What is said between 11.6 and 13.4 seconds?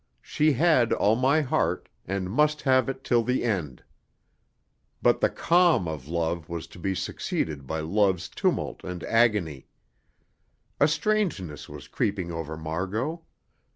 was creeping over Margot.